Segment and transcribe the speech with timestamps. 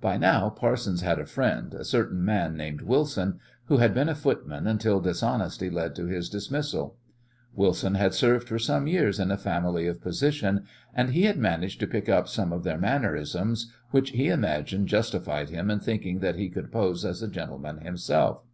[0.00, 4.14] By now Parsons had a friend, a certain man named Wilson, who had been a
[4.14, 6.96] footman until dishonesty led to his dismissal.
[7.52, 11.80] Wilson had served for some years in a family of position, and he had managed
[11.80, 16.36] to pick up some of their mannerisms, which he imagined justified him in thinking that
[16.36, 18.44] he could pose as a gentleman himself.